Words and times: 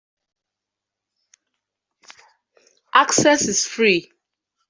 Access 2.95 3.47
is 3.47 3.67
free. 3.67 4.11